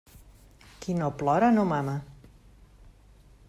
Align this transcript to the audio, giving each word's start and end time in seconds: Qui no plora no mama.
Qui 0.85 0.95
no 1.01 1.11
plora 1.21 1.49
no 1.59 1.65
mama. 1.75 1.93